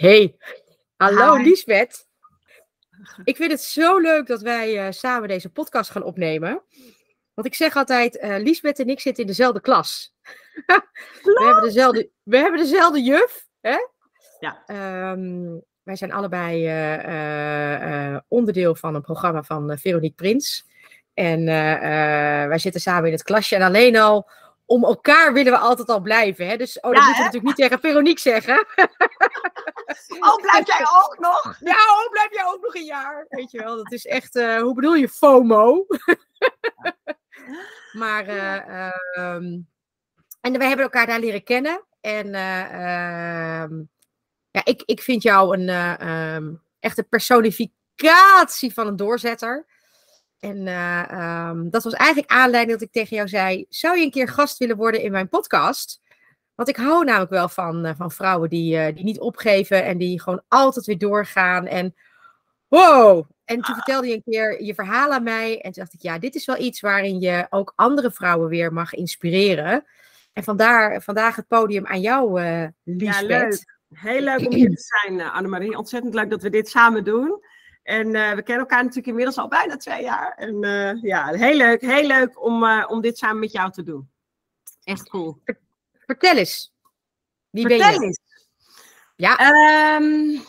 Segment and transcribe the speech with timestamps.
[0.00, 0.36] Hey,
[0.96, 1.42] hallo Hi.
[1.42, 2.06] Liesbeth.
[3.24, 6.62] Ik vind het zo leuk dat wij eh, samen deze podcast gaan opnemen.
[7.34, 10.14] Want ik zeg altijd, eh Liesbeth en ik zitten in dezelfde klas.
[11.22, 13.46] we, hebben dezelfde, we hebben dezelfde juf.
[13.60, 13.76] Hè?
[14.38, 14.62] Ja.
[14.66, 20.66] Ehm, wij zijn allebei eh, onderdeel van een programma van Veronique Prins.
[21.14, 21.44] En
[22.48, 23.56] wij zitten samen in het klasje.
[23.56, 24.30] En alleen al
[24.70, 26.46] om elkaar willen we altijd al blijven.
[26.46, 26.56] Hè?
[26.56, 27.24] Dus oh, dat Ja, moeten we hè?
[27.24, 28.66] natuurlijk niet tegen Veronique zeggen.
[30.20, 31.56] Oh, blijf jij ook nog?
[31.60, 33.26] Ja, oh, blijf jij ook nog een jaar?
[33.28, 35.86] Weet je wel, dat is echt, eh, hoe bedoel je, FOMO?
[38.00, 39.58] maar, eh, ehm,
[40.40, 41.84] en we hebben elkaar daar leren kennen.
[42.00, 43.82] En eh, ehm,
[44.50, 46.00] ja, ik, ik vind jou een eh,
[46.34, 49.66] ehm, echte personificatie van een doorzetter.
[50.40, 54.10] En eh, ehm, dat was eigenlijk aanleiding dat ik tegen jou zei: Zou je een
[54.10, 56.00] keer gast willen worden in mijn podcast?
[56.54, 59.98] Want ik hou namelijk wel van, eh, van vrouwen die, eh, die niet opgeven en
[59.98, 61.66] die gewoon altijd weer doorgaan.
[61.66, 61.94] En
[62.68, 63.24] wow!
[63.44, 65.60] En toen vertelde je een keer je verhaal aan mij.
[65.60, 68.72] En toen dacht ik, ja, dit is wel iets waarin je ook andere vrouwen weer
[68.72, 69.84] mag inspireren.
[70.32, 72.40] En vandaar vandaag het podium aan jou,
[72.84, 73.26] Liesbeth.
[73.26, 73.78] leuk.
[73.94, 75.78] Heel leuk om hier te zijn, Annemarie.
[75.78, 77.40] Ontzettend leuk dat we dit samen doen.
[77.90, 80.34] En eh, we kennen elkaar natuurlijk inmiddels al bijna twee jaar.
[80.36, 83.82] En eh, ja, heel leuk, heel leuk om, eh, om dit samen met jou te
[83.82, 84.10] doen.
[84.84, 85.42] Echt cool.
[86.06, 86.72] Vertel eens.
[87.50, 88.06] Wie Vertel ben je?
[88.06, 88.20] eens.
[89.16, 89.36] Ja.
[89.36, 90.40] Ehm,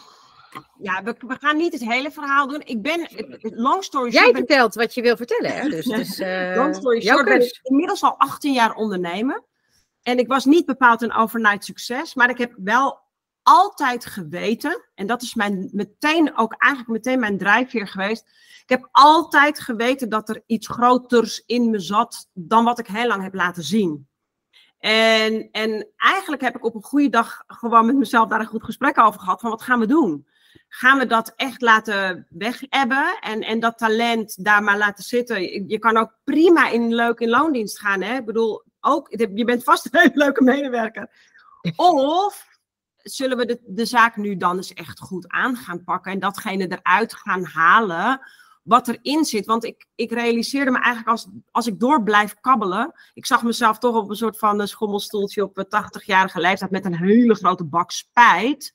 [0.80, 2.62] ja, we, we gaan niet het hele verhaal doen.
[2.66, 3.08] Ik ben,
[3.42, 5.54] long story short, Jij ben vertelt wat je wil vertellen.
[5.54, 5.70] Hè?
[5.70, 5.86] Dus,
[6.18, 6.18] dus
[6.56, 9.44] Long story short ben ik inmiddels al 18 jaar ondernemer.
[10.02, 13.00] En ik was niet bepaald een overnight succes, maar ik heb wel
[13.44, 18.26] altijd geweten, en dat is mijn, meteen ook eigenlijk meteen mijn drijfveer geweest.
[18.64, 23.08] Ik heb altijd geweten dat er iets groters in me zat dan wat ik heel
[23.08, 24.10] lang heb laten zien.
[24.80, 28.64] En, en eigenlijk heb ik op een goede dag gewoon met mezelf daar een goed
[28.64, 29.40] gesprek over gehad.
[29.42, 30.28] Van wat gaan we doen?
[30.68, 35.42] Gaan we dat echt laten wegebben en, en dat talent daar maar laten zitten?
[35.42, 38.02] Je, je kan ook prima in leuk in loondienst gaan.
[38.02, 38.18] Hè?
[38.18, 41.10] Ik bedoel, ook, je bent vast een hele leuke medewerker.
[41.76, 42.48] Of
[43.04, 46.68] zullen we de, de zaak nu dan eens echt goed aan gaan pakken en datgene
[46.68, 48.22] eruit gaan halen
[48.64, 49.46] wat erin zit.
[49.46, 52.94] Want ik, ik realiseerde me eigenlijk als, als ik door blijf kabbelen.
[53.14, 56.86] Ik zag mezelf toch op een soort van een schommelstoeltje op een 80-jarige leeftijd met
[56.86, 58.74] een hele grote bak spijt.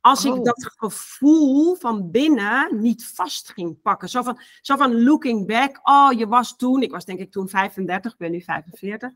[0.00, 0.36] Als Oh.
[0.36, 4.08] ik dat gevoel van binnen niet vast ging pakken.
[4.08, 5.80] Zo van, zo van looking back.
[5.82, 9.10] Oh, je was toen, ik was denk ik toen 35, ik ben nu 45.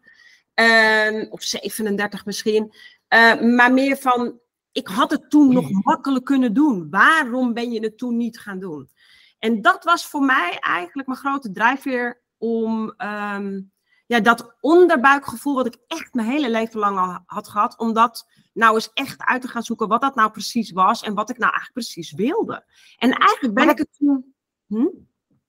[0.55, 2.75] Ehm, of 37 misschien.
[3.10, 4.38] Eh, maar meer van,
[4.72, 6.91] ik had het toen nog makkelijk kunnen doen.
[6.91, 8.91] Waarom ben je het toen niet gaan doen?
[9.38, 13.60] En dat was voor mij eigenlijk mijn grote drijfveer om ehm,
[14.06, 18.28] ja, dat onderbuikgevoel wat ik echt mijn hele leven lang al had gehad, om dat
[18.53, 21.38] nou eens echt uit te gaan zoeken wat dat nou precies was en wat ik
[21.38, 22.65] nou eigenlijk precies wilde.
[22.98, 24.34] En eigenlijk ben ik het toen...
[24.66, 24.88] Hm?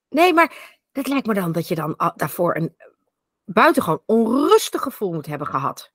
[0.09, 2.75] Nee, maar dat lijkt me dan dat je dan daarvoor een
[3.45, 5.91] buitengewoon onrustig gevoel moet hebben gehad.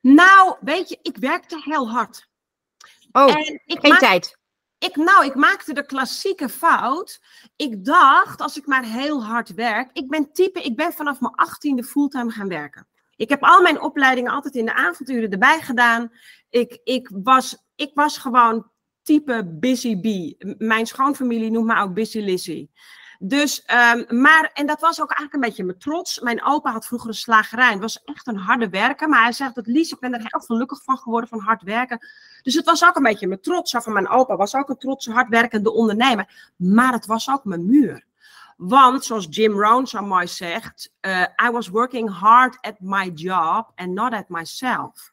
[0.00, 2.28] Nou, weet je, ik werkte heel hard.
[3.12, 4.38] Oh, en ik geen maak- tijd.
[4.78, 7.20] Ik, nou, ik maakte de klassieke fout.
[7.56, 9.90] Ik dacht, als ik maar heel hard werk.
[9.92, 12.88] Ik ben type, ik ben vanaf mijn achttiende fulltime gaan werken.
[13.16, 16.12] Ik heb al mijn opleidingen altijd in de avonduren erbij gedaan.
[16.50, 18.70] Ik, ik, was, ik was gewoon
[19.02, 20.36] type busy bee.
[20.58, 22.70] Mijn schoonfamilie noemt me ook busy Lizzie.
[23.20, 26.20] Dus, ehm, maar, en dat was ook eigenlijk een beetje mijn trots.
[26.20, 27.70] Mijn opa had vroeger een slagerij.
[27.70, 29.08] Het was echt een harde werker.
[29.08, 32.06] Maar hij zegt dat Lies, ik ben er heel gelukkig van geworden van hard werken.
[32.42, 33.76] Dus het was ook een beetje mijn trots.
[33.78, 36.52] Van mijn opa was ook een trotse, hardwerkende ondernemer.
[36.56, 38.06] Maar het was ook mijn muur.
[38.56, 43.72] Want, zoals Jim Rohn zo mooi zegt, eh, I was working hard at my job
[43.74, 45.12] and not at myself.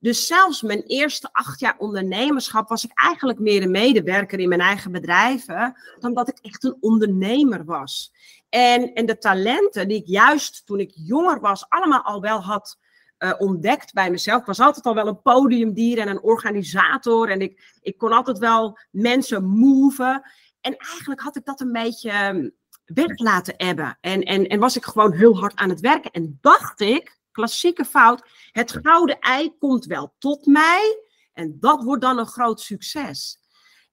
[0.00, 4.60] Dus zelfs mijn eerste acht jaar ondernemerschap was ik eigenlijk meer een medewerker in mijn
[4.60, 8.12] eigen bedrijven, dan dat ik echt een ondernemer was.
[8.48, 12.78] En, en de talenten die ik juist toen ik jonger was, allemaal al wel had
[13.18, 14.40] eh, ontdekt bij mezelf.
[14.40, 17.30] Ik was altijd al wel een podiumdier en een organisator.
[17.30, 20.22] En ik, ik kon altijd wel mensen moven.
[20.60, 22.48] En eigenlijk had ik dat een beetje ehm,
[22.84, 23.98] weg laten ebben.
[24.00, 26.10] En, en, en was ik gewoon heel hard aan het werken.
[26.10, 31.02] En dacht ik, klassieke fout, het gouden ei komt wel tot mij.
[31.32, 33.38] En dat wordt dan een groot succes.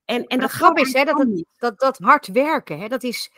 [0.06, 1.48] En, en dat dat grap is, hè, dat, niet.
[1.58, 3.32] dat, dat hard werken, hè, dat, is,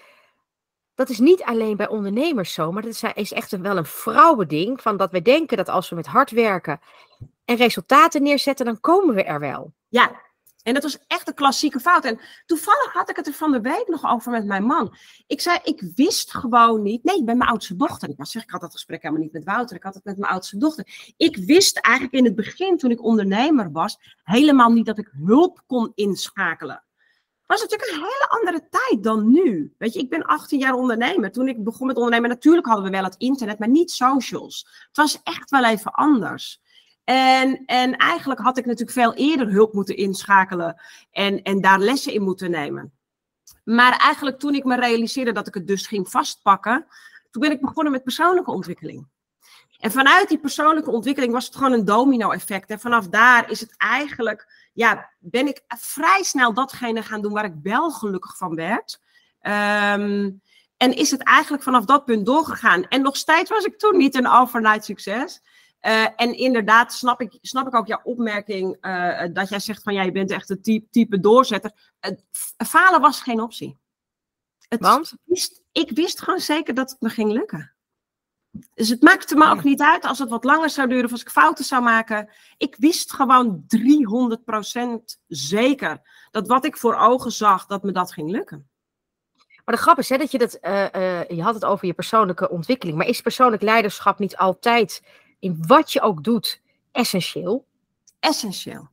[0.96, 3.86] dat is niet alleen bij ondernemers zo, maar dat is, is echt een, wel een
[3.86, 4.82] vrouwending.
[4.82, 6.80] Van dat we denken dat als we met hard werken
[7.46, 9.74] en resultaten neerzetten, dan komen we er wel.
[9.88, 10.22] Ja,
[10.68, 12.06] En dat was echt een klassieke fout.
[12.06, 14.96] En toevallig had ik het er van de week nog over met mijn man.
[15.28, 17.04] Ik zei, ik wist gewoon niet.
[17.04, 18.10] Nee, ben mijn oudste dochter.
[18.10, 19.76] Ik was zeg, ik had dat gesprek helemaal niet met Wouter.
[19.76, 21.14] Ik had het met mijn oudste dochter.
[21.18, 25.64] Ik wist eigenlijk in het begin, toen ik ondernemer was, helemaal niet dat ik hulp
[25.66, 26.84] kon inschakelen.
[27.46, 29.74] Was natuurlijk een hele andere tijd dan nu.
[29.78, 31.32] Weet je, ik ben 18 jaar ondernemer.
[31.32, 34.68] Toen ik begon met ondernemen, natuurlijk hadden we wel het internet, maar niet socials.
[34.88, 36.62] Het was echt wel even anders.
[37.10, 40.82] En, en eigenlijk had ik natuurlijk veel eerder hulp moeten inschakelen
[41.12, 42.94] en, en daar lessen in moeten nemen.
[43.64, 46.86] Maar eigenlijk toen ik me realiseerde dat ik het dus ging vastpakken,
[47.32, 49.08] toen ben ik begonnen met persoonlijke ontwikkeling.
[49.80, 52.70] En vanuit die persoonlijke ontwikkeling was het gewoon een domino-effect.
[52.70, 57.46] En vanaf daar is het eigenlijk, ja, ben ik vrij snel datgene gaan doen waar
[57.46, 59.02] ik wel gelukkig van werd.
[59.40, 60.32] Ehm,
[60.78, 62.88] en is het eigenlijk vanaf dat punt doorgegaan.
[62.88, 65.42] En nog steeds was ik toen niet een overnight succes.
[65.82, 69.94] Uh, en inderdaad, snap ik, snap ik ook jouw opmerking uh, dat jij zegt van
[69.94, 71.72] ja, je bent echt een type, type doorzetter.
[72.66, 73.78] falen was geen optie.
[74.68, 75.14] Het Want?
[75.24, 77.76] Wist, ik wist gewoon zeker dat het me ging lukken.
[78.74, 81.22] Dus het maakte me ook niet uit als het wat langer zou duren of als
[81.22, 82.30] ik fouten zou maken.
[82.58, 86.02] Ik wist gewoon 300% zeker
[86.32, 88.70] dat wat ik voor ogen zag, dat me dat ging lukken.
[89.66, 90.58] Maar de grap is hè, dat je dat,
[91.30, 92.98] je had het over je persoonlijke ontwikkeling.
[92.98, 95.02] Maar is persoonlijk leiderschap niet altijd
[95.40, 96.62] in wat je ook doet,
[96.92, 97.66] essentieel?
[98.20, 98.90] Essentieel.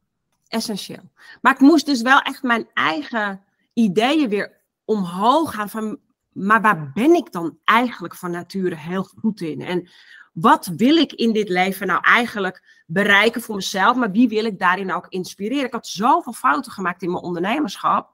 [0.49, 1.11] Essentieel.
[1.41, 5.99] Maar ik moest dus wel echt mijn eigen ideeën weer omhoog gaan van,
[6.33, 9.61] maar waar ben ik dan eigenlijk van nature heel goed in?
[9.61, 9.89] En
[10.33, 14.59] wat wil ik in dit leven nou eigenlijk bereiken voor mezelf, maar wie wil ik
[14.59, 15.67] daarin ook inspireren?
[15.67, 18.13] Ik had zoveel fouten gemaakt in mijn ondernemerschap,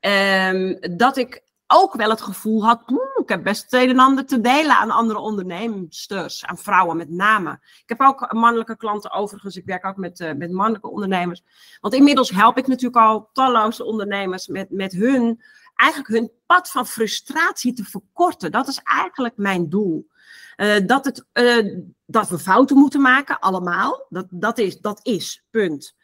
[0.00, 1.42] um, dat ik
[1.72, 2.82] ook wel het gevoel had,
[3.22, 7.10] ik heb best het een en ander te delen aan andere ondernemers, aan vrouwen met
[7.10, 7.52] name.
[7.62, 11.42] Ik heb ook mannelijke klanten overigens, ik werk ook met, uh, met mannelijke ondernemers.
[11.80, 15.42] Want inmiddels help ik natuurlijk al talloze ondernemers met, met hun,
[15.74, 18.52] eigenlijk hun pad van frustratie te verkorten.
[18.52, 20.10] Dat is eigenlijk mijn doel.
[20.56, 24.06] Uh, dat, het, uh, dat we fouten moeten maken, allemaal.
[24.08, 25.94] Dat, dat, is, dat is, punt.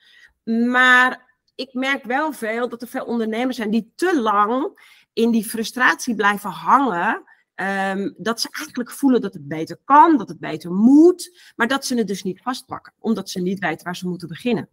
[0.44, 4.80] Maar ik merk wel veel dat er veel ondernemers zijn die te lang
[5.18, 7.22] in die frustratie blijven hangen.
[7.54, 11.86] Um, dat ze eigenlijk voelen dat het beter kan, dat het beter moet, maar dat
[11.86, 14.68] ze het dus niet vastpakken, omdat ze niet weten waar ze moeten beginnen.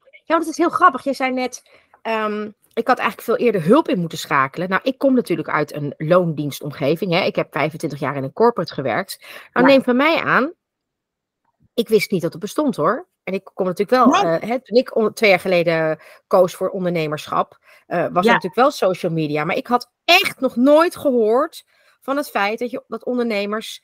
[0.00, 1.04] Ja, want het is heel grappig.
[1.04, 1.62] Je zei net,
[2.02, 4.68] um, ik had eigenlijk veel eerder hulp in moeten schakelen.
[4.68, 7.12] Nou, ik kom natuurlijk uit een loondienstomgeving.
[7.12, 7.24] Hè.
[7.24, 9.24] Ik heb 25 jaar in een corporate gewerkt.
[9.52, 10.52] Nou, neem van mij aan,
[11.80, 13.08] ik wist niet dat het bestond hoor.
[13.24, 17.58] En ik kom natuurlijk wel, uh, hè, toen ik twee jaar geleden koos voor ondernemerschap,
[17.88, 18.32] uh, was ja.
[18.32, 19.44] natuurlijk wel social media.
[19.44, 21.64] Maar ik had echt nog nooit gehoord
[22.00, 23.82] van het feit dat, je, dat ondernemers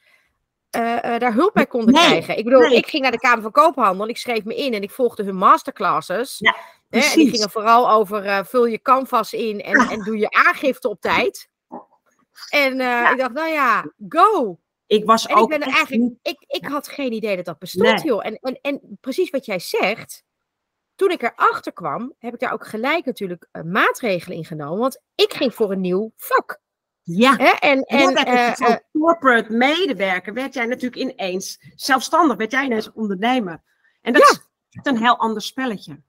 [0.76, 2.04] uh, daar hulp bij konden nee.
[2.04, 2.38] krijgen.
[2.38, 2.76] Ik bedoel, nee.
[2.76, 5.37] ik ging naar de Kamer van Koophandel, ik schreef me in en ik volgde hun
[5.37, 6.38] masterclasses.
[6.38, 6.56] Ja,
[6.88, 10.88] hè, en die gingen vooral over vul je canvas in en, en doe je aangifte
[10.88, 11.48] op tijd.
[12.48, 12.72] En
[13.10, 14.58] ik dacht, nou ja, go.
[14.86, 15.52] Ik was en ook.
[15.52, 18.04] Ik, ben er eigenlijk, ik, ik had geen idee dat dat bestond, nee.
[18.04, 18.26] joh.
[18.26, 20.24] En, en, en precies wat jij zegt.
[20.94, 24.78] Toen ik erachter kwam, heb ik daar ook gelijk natuurlijk uh, maatregelen in genomen.
[24.78, 26.60] Want ik ging voor een nieuw vak.
[27.02, 27.50] Ja, Hè?
[27.50, 33.62] en, en uh, uh, corporate medewerker werd jij natuurlijk ineens zelfstandig, werd jij ineens ondernemer.
[34.00, 34.80] En dat ja.
[34.82, 36.02] is een heel ander spelletje.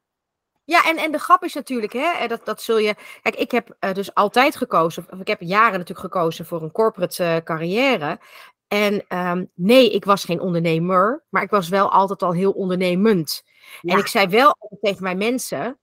[0.64, 2.96] Ja, en, en de grap is natuurlijk, hè, dat, dat zul je.
[3.22, 6.72] Kijk, ik heb uh, dus altijd gekozen, of ik heb jaren natuurlijk gekozen voor een
[6.72, 8.20] corporate uh, carrière.
[8.68, 13.44] En um, nee, ik was geen ondernemer, maar ik was wel altijd al heel ondernemend.
[13.82, 13.94] Ja.
[13.94, 15.80] En ik zei wel tegen mijn mensen: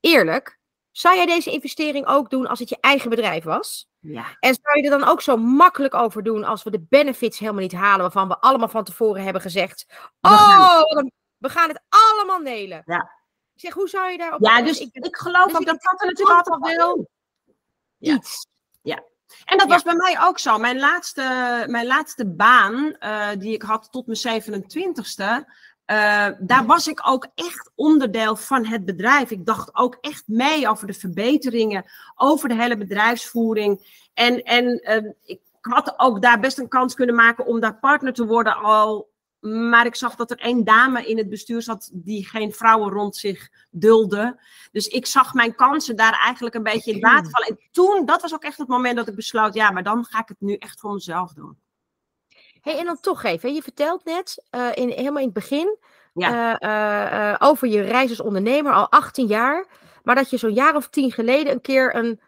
[0.00, 0.58] eerlijk,
[0.90, 3.88] zou jij deze investering ook doen als het je eigen bedrijf was?
[3.98, 4.36] Ja.
[4.40, 7.62] En zou je er dan ook zo makkelijk over doen als we de benefits helemaal
[7.62, 9.86] niet halen, waarvan we allemaal van tevoren hebben gezegd:
[10.20, 10.82] Oh,
[11.36, 12.82] we gaan het allemaal nelen.
[12.84, 13.22] Ja.
[13.54, 14.40] Ik zeg, hoe zou je daarop...
[14.40, 17.08] Ja, dus ik, ik geloof dus ook dat dat er natuurlijk altijd wel
[17.98, 18.46] iets.
[18.82, 19.04] Ja.
[19.44, 19.72] En dat ja.
[19.72, 20.58] was bij mij ook zo.
[20.58, 21.22] Mijn laatste,
[21.68, 25.44] mijn laatste baan, uh, die ik had tot mijn 27ste,
[25.86, 29.30] uh, daar was ik ook echt onderdeel van het bedrijf.
[29.30, 34.02] Ik dacht ook echt mee over de verbeteringen, over de hele bedrijfsvoering.
[34.14, 38.12] En, en uh, ik had ook daar best een kans kunnen maken om daar partner
[38.12, 39.12] te worden al
[39.44, 43.16] maar ik zag dat er één dame in het bestuur zat die geen vrouwen rond
[43.16, 44.40] zich dulde.
[44.72, 47.48] Dus ik zag mijn kansen daar eigenlijk een beetje in water vallen.
[47.48, 50.20] En toen, dat was ook echt het moment dat ik besloot, ja, maar dan ga
[50.20, 51.56] ik het nu echt voor mezelf doen.
[52.60, 55.78] hey, en dan toch even, je vertelt net, uh, in, helemaal in het begin,
[56.14, 56.60] ja.
[56.62, 59.66] uh, uh, over je reis als ondernemer, al 18 jaar.
[60.02, 62.20] Maar dat je zo'n jaar of tien geleden een keer een,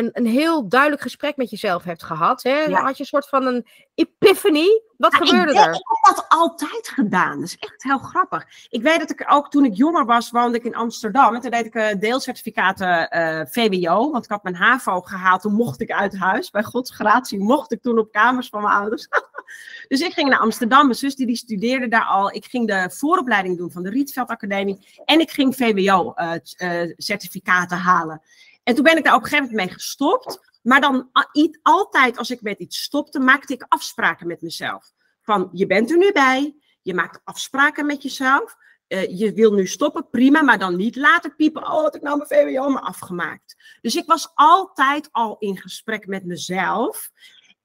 [0.00, 2.42] een, een heel duidelijk gesprek met jezelf hebt gehad.
[2.42, 2.58] Hè?
[2.58, 2.82] Ja.
[2.82, 4.82] Had je een soort van een epiphany?
[4.96, 5.74] Wat gebeurde ik, denk, er?
[5.74, 7.38] ik heb dat altijd gedaan.
[7.38, 8.46] Dat is echt heel grappig.
[8.68, 11.34] Ik weet dat ik ook toen ik jonger was, woonde ik in Amsterdam.
[11.34, 14.10] En toen deed ik eh, deelcertificaten eh, VWO.
[14.10, 15.40] Want ik had mijn HAVO gehaald.
[15.40, 16.50] Toen mocht ik uit huis.
[16.50, 19.08] Bij Gods gratie mocht ik toen op kamers van mijn ouders.
[19.88, 20.84] dus ik ging naar Amsterdam.
[20.84, 22.34] Mijn zus die, die studeerde daar al.
[22.34, 25.02] Ik ging de vooropleiding doen van de Rietveld Academie.
[25.04, 28.22] En ik ging VWO-certificaten halen.
[28.70, 30.58] En toen ben ik daar op een gegeven moment mee gestopt.
[30.62, 31.10] Maar dan
[31.62, 34.92] altijd als ik met iets stopte, maakte ik afspraken met mezelf.
[35.22, 38.56] Van je bent er nu bij, je maakt afspraken met jezelf.
[38.86, 41.62] eh, je wil nu stoppen, prima, maar dan niet later piepen.
[41.62, 43.78] Oh, had ik nou mijn VWO maar afgemaakt.
[43.80, 47.10] Dus ik was altijd al in gesprek met mezelf.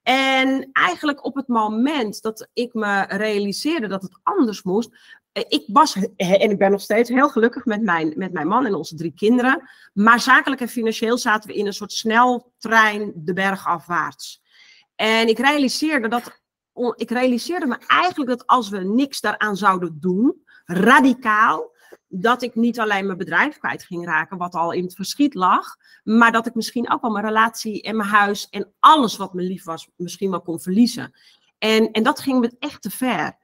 [0.02, 4.90] En eigenlijk op het moment dat ik me realiseerde dat het anders moest.
[5.36, 8.46] Eh, Ik was, he- en ik ben nog steeds heel gelukkig met mijn, met mijn
[8.46, 9.68] man en onze drie kinderen.
[9.92, 14.42] Maar zakelijk en financieel zaten we in een soort sneltrein de berg afwaarts.
[14.94, 16.42] En ik realiseerde, dat,
[16.94, 21.74] ik realiseerde me eigenlijk dat als we niks daaraan zouden doen, radicaal,
[22.08, 25.76] dat ik niet alleen mijn bedrijf kwijt ging raken, wat al in het verschiet lag,
[26.02, 29.42] maar dat ik misschien ook wel mijn relatie en mijn huis en alles wat me
[29.42, 31.12] lief was, misschien wel kon verliezen.
[31.58, 33.36] En, en dat ging me echt te ver.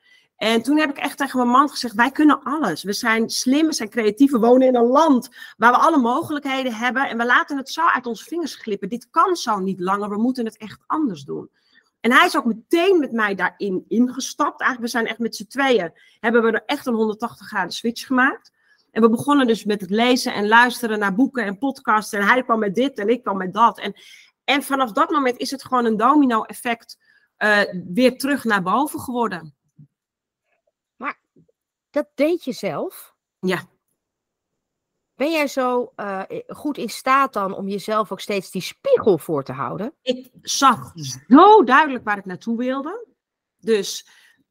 [0.42, 2.82] En toen heb ik echt tegen mijn man gezegd: Wij kunnen alles.
[2.82, 4.30] We zijn slim, we zijn creatief.
[4.30, 7.08] We wonen in een land waar we alle mogelijkheden hebben.
[7.08, 8.88] En we laten het zo uit onze vingers glippen.
[8.88, 10.08] Dit kan zo niet langer.
[10.08, 11.50] We moeten het echt anders doen.
[12.00, 14.60] En hij is ook meteen met mij daarin ingestapt.
[14.60, 15.92] Eigenlijk, we zijn echt met z'n tweeën.
[16.20, 18.52] Hebben we er echt een 180 graden switch gemaakt.
[18.90, 22.12] En we begonnen dus met het lezen en luisteren naar boeken en podcasts.
[22.12, 23.92] En hij kwam met dit en ik kwam met dat.
[24.44, 26.98] En, vanaf dat moment is het gewoon een domino-effect
[27.36, 27.60] eh,
[27.92, 29.60] weer terug naar boven geworden.
[31.92, 33.14] Dat deed je zelf.
[33.40, 33.62] Ja.
[35.14, 39.44] Ben jij zo eh, goed in staat dan om jezelf ook steeds die spiegel voor
[39.44, 39.94] te houden?
[40.02, 40.92] Ik zag
[41.28, 43.06] zo duidelijk waar ik naartoe wilde.
[43.58, 44.06] Dus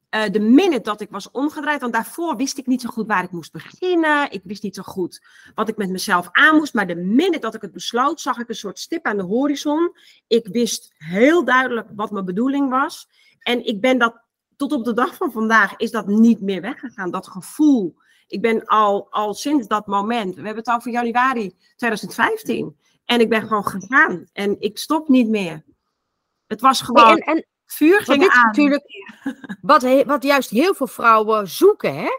[0.09, 3.23] eh, de minute dat ik was omgedraaid, want daarvoor wist ik niet zo goed waar
[3.23, 4.31] ik moest beginnen.
[4.31, 5.21] Ik wist niet zo goed
[5.55, 6.73] wat ik met mezelf aan moest.
[6.73, 9.95] Maar de minute dat ik het besloot, zag ik een soort stip aan de horizon.
[10.27, 13.07] Ik wist heel duidelijk wat mijn bedoeling was.
[13.39, 14.21] En ik ben dat
[14.61, 17.11] tot op de dag van vandaag is dat niet meer weggegaan.
[17.11, 17.95] Dat gevoel.
[18.27, 22.77] Ik ben al, al sinds dat moment, we hebben het over januari 2015.
[23.05, 24.29] En ik ben gewoon gegaan.
[24.33, 25.63] En ik stop niet meer.
[26.47, 28.45] Het was gewoon, Nee, en, en vuur ging aan.
[28.45, 28.83] natuurlijk
[29.61, 31.95] wat, wat juist heel veel vrouwen zoeken.
[31.95, 32.09] Hè?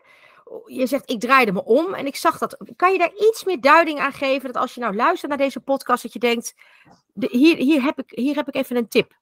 [0.67, 2.57] Je zegt, ik draaide me om en ik zag dat.
[2.77, 4.53] Kan je daar iets meer duiding aan geven?
[4.53, 6.55] Dat als je nou luistert naar deze podcast, dat je denkt,
[7.13, 9.21] de, hier, hier, heb ik, hier heb ik even een tip.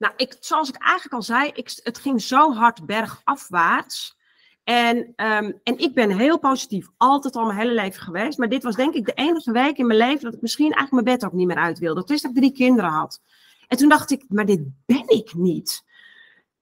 [0.00, 4.18] Nou, ik, zoals ik eigenlijk al zei, ik, het ging zo hard bergafwaarts.
[4.64, 8.38] En, ehm, en ik ben heel positief, altijd al mijn hele leven geweest.
[8.38, 11.04] Maar dit was denk ik de enige week in mijn leven dat ik misschien eigenlijk
[11.04, 12.00] mijn bed ook niet meer uit wilde.
[12.00, 13.22] Dat is dat ik drie kinderen had.
[13.68, 15.84] En toen dacht ik, maar dit ben ik niet.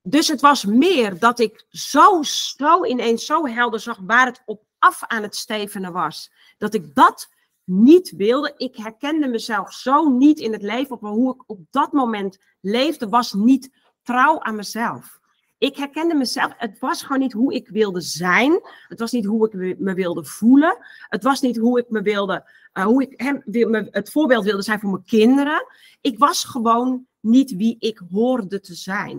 [0.03, 4.63] Dus het was meer dat ik zo, zo ineens zo helder zag waar het op
[4.79, 6.33] af aan het stevenen was.
[6.59, 7.29] Dat ik dat
[7.69, 8.55] niet wilde.
[8.57, 10.91] Ik herkende mezelf zo niet in het leven.
[10.97, 13.71] Op hoe ik op dat moment leefde, was niet
[14.03, 15.19] trouw aan mezelf.
[15.59, 16.53] Ik herkende mezelf.
[16.57, 18.61] Het was gewoon niet hoe ik wilde zijn.
[18.89, 20.77] Het was niet hoe ik me- wilde voelen.
[21.09, 23.43] Het was niet hoe ik me wilde, eh, hoe ik hem,
[23.91, 25.67] het voorbeeld wilde zijn voor mijn kinderen.
[26.01, 29.17] Ik was gewoon niet wie ik hoorde te zijn.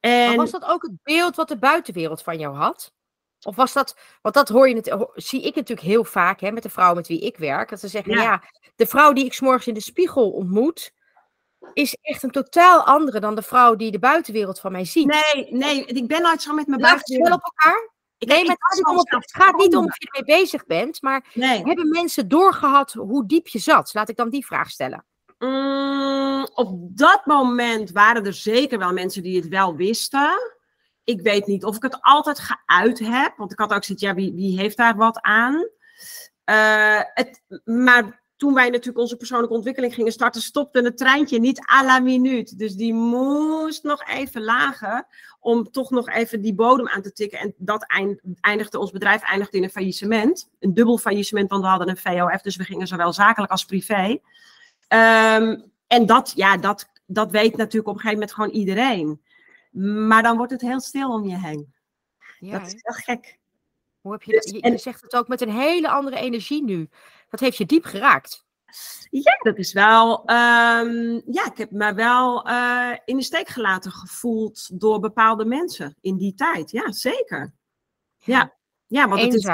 [0.00, 2.92] Maar En was dat ook het beeld wat de buitenwereld van jou had?
[3.42, 6.62] Of was dat, want dat hoor je, het, zie ik natuurlijk heel vaak hè, met
[6.62, 7.68] de vrouw met wie ik werk.
[7.70, 8.22] Dat ze zeggen, Ja.
[8.22, 8.42] ja,
[8.76, 10.92] de vrouw die ik 's morgens in de spiegel ontmoet,
[11.72, 15.06] is echt een totaal andere dan de vrouw die de buitenwereld van mij ziet.
[15.06, 17.34] nee, nee, ik ben nooit zo met mijn het wel buitenwereld.
[17.42, 17.90] op elkaar?
[18.18, 19.92] Ik- Nee, ik maar het, gaat niet om of- het gaat niet om zelfstandig.
[19.92, 21.62] of je ermee bezig bent, maar Nee.
[21.62, 23.94] hebben mensen doorgehad hoe diep je zat?
[23.94, 25.04] Laat ik dan die vraag stellen.
[25.38, 30.52] Mm, op dat moment waren er zeker wel mensen die het wel wisten.
[31.04, 33.32] Ik weet niet of ik het altijd geuit heb.
[33.36, 35.68] Want ik had ook zoiets, ja, wie, wie heeft daar wat aan?
[36.44, 41.60] Eh, het, maar toen wij natuurlijk onze persoonlijke ontwikkeling gingen starten, stopte het treintje niet
[41.72, 42.58] à la minuut.
[42.58, 45.06] Dus die moest nog even lagen
[45.40, 47.38] om toch nog even die bodem aan te tikken.
[47.38, 50.50] En dat eind- eindigde, ons bedrijf eindigde in een faillissement.
[50.60, 54.18] Een dubbel faillissement, want we hadden een VOF, dus we gingen zowel zakelijk als privé.
[54.88, 59.20] Ehm, en dat, ja, dat, dat weet natuurlijk op een gegeven moment gewoon iedereen.
[59.80, 61.74] Maar dan wordt het heel stil om je heen.
[62.38, 63.38] Ja, dat is heel gek.
[64.00, 66.16] Hoe heb je, dus- dat- je, en- je zegt het ook met een hele andere
[66.16, 66.88] energie nu.
[67.28, 68.44] Dat heeft je diep geraakt.
[69.10, 70.24] Ja, dat is wel.
[70.24, 75.96] ehm, ja, ik heb me wel eh, in de steek gelaten gevoeld door bepaalde mensen
[76.00, 76.70] in die tijd.
[76.70, 77.52] Ja, zeker.
[78.18, 78.54] Ja,
[78.86, 79.44] ja want het is,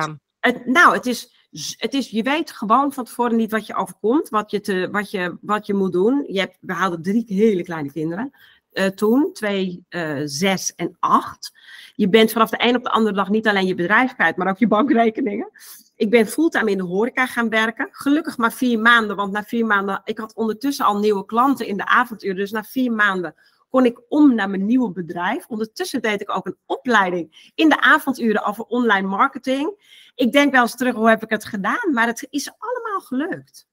[0.40, 1.36] het, nou, het is
[1.76, 5.10] het is, je weet gewoon van tevoren niet wat je overkomt, wat je, te, wat
[5.10, 6.24] je, wat je moet doen.
[6.28, 8.30] Je hebt, we hadden drie hele kleine kinderen
[8.72, 11.52] uh, toen, twee, uh, zes en acht.
[11.94, 14.48] Je bent vanaf de een op de andere dag niet alleen je bedrijf kwijt, maar
[14.48, 15.50] ook je bankrekeningen.
[15.96, 17.88] Ik ben fulltime in de horeca gaan werken.
[17.90, 21.76] Gelukkig maar vier maanden, want na vier maanden, ik had ondertussen al nieuwe klanten in
[21.76, 22.34] de avonduur.
[22.34, 23.34] Dus na vier maanden
[23.68, 25.46] kon ik om naar mijn nieuwe bedrijf.
[25.46, 29.96] Ondertussen deed ik ook een opleiding in de avonduren over online marketing.
[30.14, 31.92] Ik denk wel eens terug, hoe heb ik het gedaan?
[31.92, 33.66] Maar het is allemaal gelukt.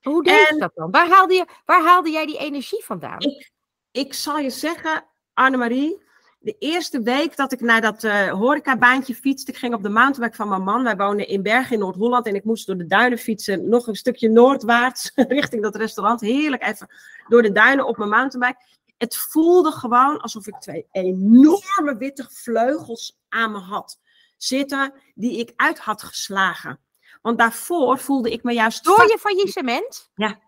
[0.00, 0.90] Hoe deed je dat dan?
[0.90, 3.20] Waar haalde, je, waar haalde jij die energie vandaan?
[3.20, 3.50] Ik,
[3.90, 5.04] ik zal je zeggen,
[5.34, 6.02] Annemarie,
[6.38, 10.36] de eerste week dat ik naar dat uh, horecabaantje fietste, ik ging op de mountainbike
[10.36, 10.82] van mijn man.
[10.82, 13.96] Wij wonen in Bergen in Noord-Holland en ik moest door de duinen fietsen, nog een
[13.96, 16.20] stukje noordwaarts richting dat restaurant.
[16.20, 16.88] Heerlijk even
[17.28, 18.64] door de duinen op mijn mountainbike.
[18.98, 24.00] Het voelde gewoon alsof ik twee enorme witte vleugels aan me had
[24.36, 26.80] zitten, die ik uit had geslagen.
[27.22, 28.84] Want daarvoor voelde ik me juist.
[28.84, 30.10] Door je faillissement?
[30.14, 30.40] Ja.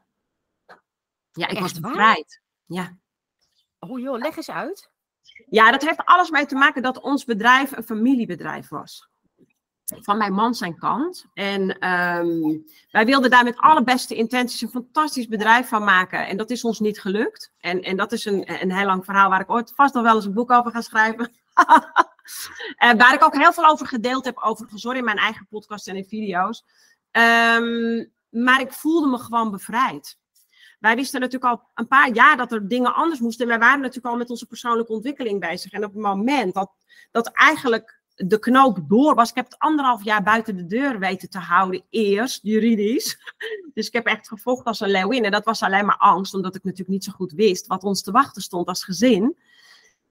[1.33, 2.41] Ja, ik was bevrijd.
[2.67, 2.99] Ja.
[3.89, 4.91] Oh joh, leg eens uit.
[5.49, 9.11] Ja, dat heeft alles mee te maken dat ons bedrijf een familiebedrijf was.
[9.85, 11.25] Van mijn man zijn kant.
[11.35, 12.59] En ehm,
[12.91, 16.27] wij wilden daar met alle beste intenties een fantastisch bedrijf van maken.
[16.27, 17.53] En dat is ons niet gelukt.
[17.59, 20.15] En, en dat is een, een heel lang verhaal waar ik ooit vast nog wel
[20.15, 21.33] eens een boek over ga schrijven.
[21.69, 25.89] uh, waar ik ook heel veel over gedeeld heb, overigens, hoor, in mijn eigen podcast
[25.89, 26.65] en in video's.
[27.11, 30.19] Um, maar ik voelde me gewoon bevrijd
[30.83, 33.45] wij wisten natuurlijk al een paar jaar dat er dingen anders moesten.
[33.45, 35.73] En wij waren natuurlijk al met onze persoonlijke ontwikkeling bezig.
[35.73, 36.71] En op het moment dat,
[37.11, 39.29] dat eigenlijk de knoop door was.
[39.29, 43.19] Ik heb het anderhalf jaar buiten de deur weten te houden, eerst juridisch.
[43.75, 45.25] Dus ik heb echt gevochten als een leeuwin.
[45.25, 48.03] En dat was alleen maar angst, omdat ik natuurlijk niet zo goed wist wat ons
[48.03, 49.37] te wachten stond als gezin.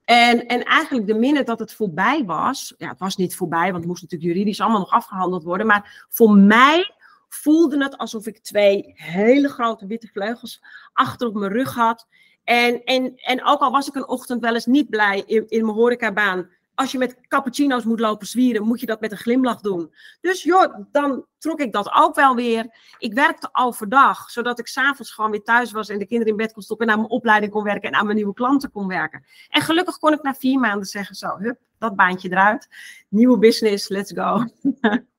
[0.04, 3.76] En, en eigenlijk de minute dat het voorbij was, ja, het was niet voorbij, want
[3.76, 5.66] het moest natuurlijk juridisch allemaal nog afgehandeld worden.
[5.66, 6.94] Maar voor mij
[7.34, 10.62] voelde het alsof ik twee hele grote witte vleugels
[10.92, 12.06] achter op mijn rug had.
[12.44, 15.64] En, en, en ook al was ik een ochtend wel eens niet blij in, in
[15.64, 16.50] mijn horecabaan.
[16.74, 19.94] Als je met cappuccino's moet lopen zwieren, moet je dat met een glimlach doen.
[20.20, 22.66] Dus joh, dan trok ik dat ook wel weer.
[22.98, 26.52] Ik werkte overdag, zodat ik s'avonds gewoon weer thuis was en de kinderen in bed
[26.52, 29.24] kon stoppen en aan mijn opleiding kon werken en aan mijn nieuwe klanten kon werken.
[29.48, 32.68] En gelukkig kon ik na vier maanden zeggen, zo, hup, dat baantje eruit.
[33.08, 34.44] Nieuwe business, let's go.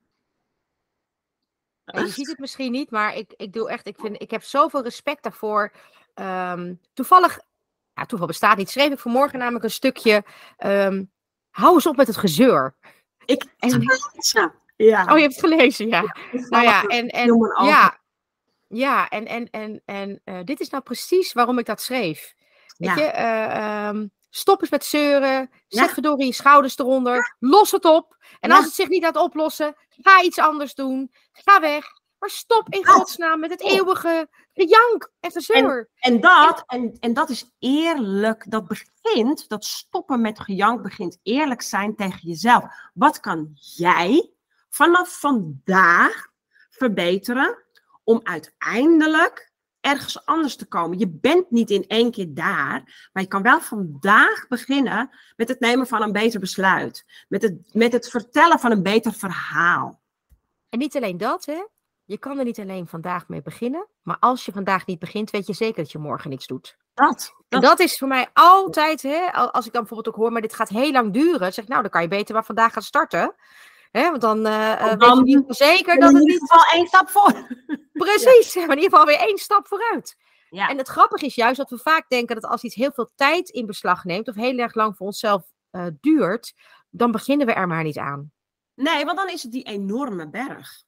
[2.01, 4.83] je ziet het misschien niet, maar ik, ik doe echt, ik, vind, ik heb zoveel
[4.83, 5.71] respect daarvoor.
[6.15, 7.39] Um, toevallig,
[7.93, 10.23] ja, toeval bestaat niet, schreef ik vanmorgen namelijk een stukje.
[10.65, 11.11] Um,
[11.49, 12.75] hou eens op met het gezeur.
[13.25, 13.81] Ik en,
[14.75, 15.03] ja.
[15.03, 16.15] Oh, je hebt het gelezen, ja.
[16.31, 17.99] nou ja, en, en ja,
[18.67, 22.33] ja, en, en, en, en uh, dit is nou precies waarom ik dat schreef.
[22.77, 23.03] Weet ja.
[23.03, 25.93] je, uh, um, stop eens met zeuren, zet ja.
[25.93, 28.17] verdorie je schouders eronder, los het op.
[28.39, 31.11] En als het zich niet laat oplossen, ga iets anders doen.
[31.31, 31.85] Ga weg.
[32.19, 35.89] Maar stop in godsnaam met het eeuwige gejank en gezeur.
[35.95, 38.51] En, en, dat, en, en dat is eerlijk.
[38.51, 42.63] Dat begint, dat stoppen met gejank begint eerlijk zijn tegen jezelf.
[42.93, 44.31] Wat kan jij
[44.69, 46.27] vanaf vandaag
[46.69, 47.57] verbeteren
[48.03, 49.52] om uiteindelijk
[49.83, 50.99] ergens anders te komen.
[50.99, 55.59] Je bent niet in één keer daar, maar je kan wel vandaag beginnen met het
[55.59, 57.05] nemen van een beter besluit.
[57.27, 60.01] Met het, met het vertellen van een beter verhaal.
[60.69, 61.63] En niet alleen dat, hè?
[62.05, 65.47] Je kan er niet alleen vandaag mee beginnen, maar als je vandaag niet begint, weet
[65.47, 66.77] je zeker dat je morgen niks doet.
[66.93, 67.33] Dat.
[67.49, 70.69] Dat is voor mij altijd, hè, als ik dan bijvoorbeeld ook hoor, maar dit gaat
[70.69, 73.35] heel lang duren, zeg ik, nou, dan kan je beter maar vandaag gaan starten.
[73.93, 77.09] Hè, want dan, uh, dan weet je zeker dat het in ieder geval één stap
[77.09, 77.47] voor.
[78.03, 80.17] Precies, maar in ieder geval weer één stap vooruit.
[80.49, 80.69] Ja.
[80.69, 83.49] En het grappige is juist dat we vaak denken dat als iets heel veel tijd
[83.49, 86.53] in beslag neemt, of heel erg lang voor onszelf uh, duurt,
[86.89, 88.31] dan beginnen we er maar niet aan.
[88.75, 90.83] Nee, want dan is het die enorme berg.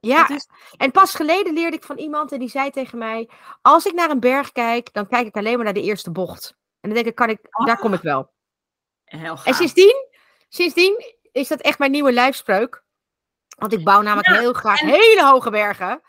[0.00, 0.48] Ja, is...
[0.76, 3.30] en pas geleden leerde ik van iemand en die zei tegen mij:
[3.62, 6.56] Als ik naar een berg kijk, dan kijk ik alleen maar naar de eerste bocht.
[6.80, 8.32] En dan denk ik: kan ik daar kom ik wel.
[9.04, 9.46] Heel gaaf.
[9.46, 10.06] En sindsdien,
[10.48, 12.82] sindsdien is dat echt mijn nieuwe lijfspreuk.
[13.58, 16.00] Want ik bouw namelijk heel graag hele hoge bergen.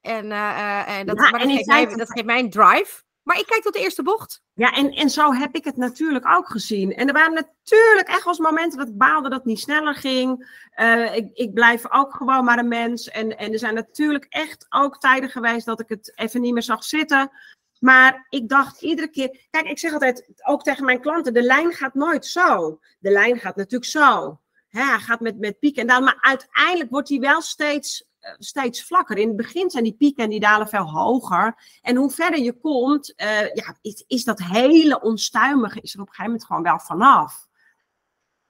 [0.00, 3.02] En, uh, en, dat, maar dat, geeft mij, dat geeft mij een drive.
[3.22, 4.42] Maar ik kijk tot de eerste bocht.
[4.54, 6.94] Ja, en, en zo heb ik het natuurlijk ook gezien.
[6.94, 10.48] En er waren natuurlijk echt wel momenten dat ik baalde dat het niet sneller ging.
[10.76, 13.08] Uh, ik, ik blijf ook gewoon maar een mens.
[13.08, 16.62] En, en er zijn natuurlijk echt ook tijden geweest dat ik het even niet meer
[16.62, 17.30] zag zitten.
[17.78, 19.46] Maar ik dacht iedere keer.
[19.50, 22.78] Kijk, ik zeg altijd ook tegen mijn klanten: de lijn gaat nooit zo.
[22.98, 24.38] De lijn gaat natuurlijk zo.
[24.68, 26.04] Hè, hij gaat met, met pieken en dalen.
[26.04, 29.18] Maar uiteindelijk wordt hij wel steeds eh, steeds vlakker.
[29.18, 31.78] In het begin zijn die pieken en die dalen veel hoger.
[31.82, 36.06] En hoe verder je komt, uh, ja, is, is, dat hele onstuimige is er op
[36.06, 37.46] een gegeven moment gewoon wel vanaf.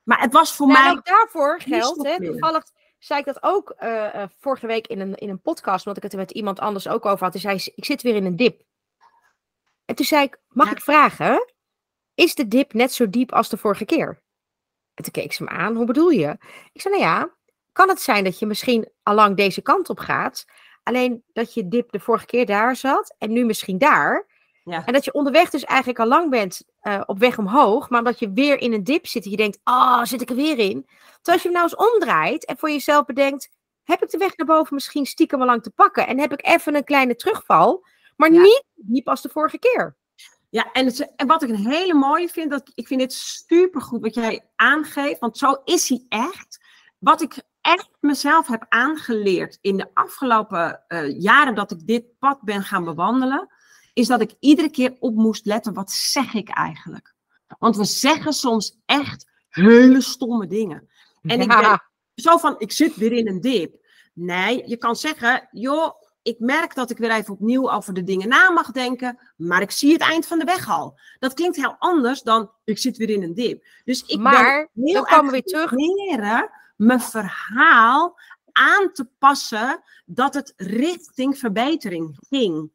[0.02, 0.90] Maar het was voor nou, mij.
[0.90, 2.64] Ook daarvoor geldt, hè, toevallig,
[2.98, 6.02] zei ik dat ook eh, eh, vorige week in een, in een podcast, omdat ik
[6.02, 7.32] het er met iemand anders ook over had.
[7.32, 8.62] Toen zei ze, ik zit weer in een dip.
[9.84, 10.72] En toen zei ik, mag Ja.
[10.72, 11.54] ik vragen,
[12.14, 14.22] is de dip net zo diep als de vorige keer?
[14.98, 16.36] En toen keek ze me aan, hoe bedoel je?
[16.72, 17.30] Ik zei, nou ja,
[17.72, 20.44] kan het zijn dat je misschien allang deze kant op gaat,
[20.82, 24.26] alleen dat je dip de vorige keer daar zat en nu misschien daar.
[24.64, 24.84] Ja.
[24.84, 28.18] En dat je onderweg dus eigenlijk al lang bent eh, op weg omhoog, maar omdat
[28.18, 30.82] je weer in een dip zit en je denkt, ah, zit ik er weer in?
[30.86, 33.48] Terwijl als je hem nou eens omdraait en voor jezelf bedenkt,
[33.84, 36.46] heb ik de weg naar boven misschien stiekem al lang te pakken en heb ik
[36.46, 38.40] even een kleine terugval, maar Ja.
[38.40, 39.96] niet diep als de vorige keer.
[40.50, 44.00] Ja, en, het, en wat ik een hele mooie vind, dat, ik vind dit supergoed
[44.00, 46.66] wat jij aangeeft, want zo is hij echt.
[46.98, 52.42] Wat ik echt mezelf heb aangeleerd in de afgelopen eh, jaren dat ik dit pad
[52.42, 53.48] ben gaan bewandelen,
[53.92, 57.14] is dat ik iedere keer op moest letten, wat zeg ik eigenlijk?
[57.58, 60.88] Want we zeggen soms echt hele stomme dingen.
[61.22, 61.82] En ik ben
[62.14, 63.86] zo van, ik zit weer in een dip.
[64.14, 65.92] Nee, je kan zeggen, joh,
[66.28, 69.70] ik merk dat ik weer even opnieuw over de dingen na mag denken, maar ik
[69.70, 70.98] zie het eind van de weg al.
[71.18, 73.64] Dat klinkt heel anders dan, ik zit weer in een dip.
[73.84, 75.70] Dus ik maar ben heel dan komen we erg weer terug.
[75.70, 78.18] leren mijn verhaal
[78.52, 82.70] aan te passen dat het richting verbetering ging.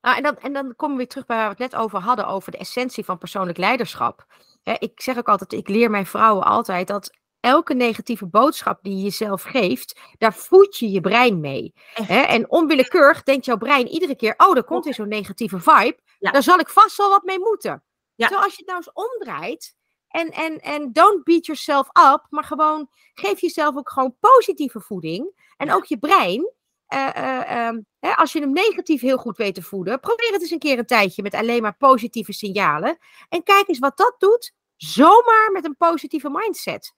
[0.00, 2.00] Nou, en, dan, en dan komen we weer terug bij waar we het net over
[2.00, 4.26] hadden, over de essentie van persoonlijk leiderschap.
[4.62, 7.12] Ik zeg ook altijd, ik leer mijn vrouwen altijd dat
[7.44, 11.72] elke negatieve boodschap die je jezelf geeft, daar voed je je brein mee.
[11.92, 12.20] Hè?
[12.20, 16.30] En onwillekeurig denkt jouw brein iedere keer, oh, er komt weer zo'n negatieve vibe, Ja.
[16.30, 17.82] daar zal ik vast wel wat mee moeten.
[18.14, 18.26] Ja.
[18.26, 19.74] Terwijl als je het nou eens omdraait,
[20.08, 25.42] en, en, en don't beat yourself up, maar gewoon geef jezelf ook gewoon positieve voeding.
[25.56, 26.52] En ook je brein,
[26.86, 30.40] eh, eh, ehm, hè, als je hem negatief heel goed weet te voeden, probeer het
[30.40, 32.98] eens een keer een tijdje met alleen maar positieve signalen.
[33.28, 36.94] En kijk eens wat dat doet, zomaar met een positieve mindset.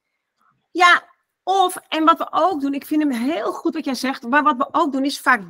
[0.76, 1.08] Ja,
[1.42, 4.42] of, en wat we ook doen, ik vind hem heel goed wat jij zegt, maar
[4.42, 5.42] wat we ook doen is vaak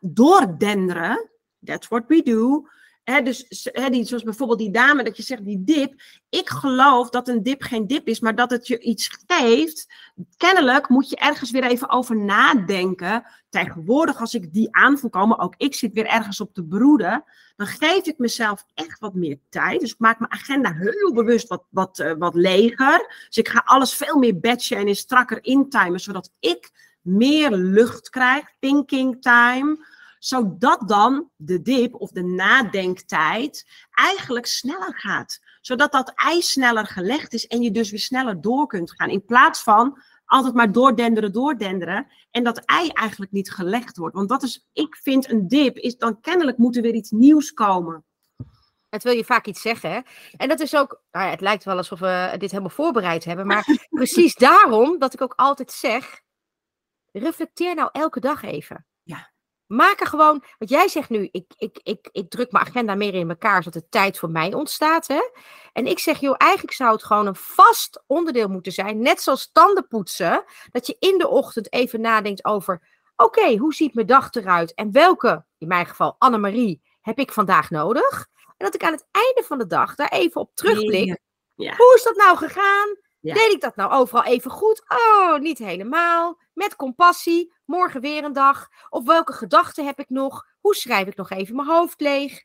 [0.00, 1.30] doordenderen.
[1.64, 2.68] That's what we do.
[3.04, 3.48] Dus
[3.90, 5.94] die, zoals bijvoorbeeld die dame, dat je zegt die dip.
[6.28, 9.86] Ik geloof dat een dip geen dip is, maar dat het je iets geeft.
[10.36, 13.24] Kennelijk moet je ergens weer even over nadenken.
[13.48, 17.24] Tegenwoordig, als ik die aan voel komen, ook ik zit weer ergens op te broeden,
[17.56, 19.80] dan geef ik mezelf echt wat meer tijd.
[19.80, 23.24] Dus ik maak mijn agenda heel bewust wat, wat, eh, wat leger.
[23.26, 28.10] Dus ik ga alles veel meer batchen en in strakker intimen, zodat ik meer lucht
[28.10, 29.90] krijg, thinking time
[30.24, 35.40] zodat dan de dip of de nadenktijd eigenlijk sneller gaat.
[35.60, 39.08] Zodat dat ijs sneller gelegd is en je dus weer sneller door kunt gaan.
[39.08, 42.06] In plaats van altijd maar doordenderen, doordenderen.
[42.30, 44.14] En dat ei eigenlijk niet gelegd wordt.
[44.14, 47.52] Want dat is, ik vind een dip, is dan kennelijk moet er weer iets nieuws
[47.52, 48.04] komen.
[48.88, 49.90] Het wil je vaak iets zeggen.
[49.90, 50.00] hè?
[50.36, 53.46] En dat is ook, nou ja, het lijkt wel alsof we dit helemaal voorbereid hebben.
[53.46, 56.20] Maar precies daarom dat ik ook altijd zeg,
[57.12, 58.86] reflecteer nou elke dag even.
[59.72, 63.14] Maak er gewoon, want jij zegt nu, ik, ik, ik, ik druk mijn agenda meer
[63.14, 65.06] in elkaar, zodat er tijd voor mij ontstaat.
[65.06, 65.30] Hè?
[65.72, 69.50] En ik zeg, joh, eigenlijk zou het gewoon een vast onderdeel moeten zijn, net zoals
[69.52, 72.82] tandenpoetsen, dat je in de ochtend even nadenkt over,
[73.16, 74.74] oké, hoe ziet mijn dag eruit?
[74.74, 78.26] En welke, in mijn geval Annemarie, heb ik vandaag nodig?
[78.56, 81.06] En dat ik aan het einde van de dag daar even op terugblik.
[81.06, 81.16] Ja.
[81.54, 81.76] Ja.
[81.76, 82.96] Hoe is dat nou gegaan?
[83.22, 83.34] Ja.
[83.34, 84.84] Deed ik dat nou overal even goed?
[84.88, 86.38] Oh, niet helemaal.
[86.52, 87.52] Met compassie.
[87.64, 88.68] Morgen weer een dag.
[88.90, 90.46] Of welke gedachten heb ik nog?
[90.60, 92.42] Hoe schrijf ik nog even mijn hoofd leeg?